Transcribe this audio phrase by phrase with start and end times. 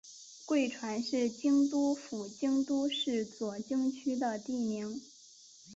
[0.47, 4.99] 贵船是京都府京都市左京区的地名。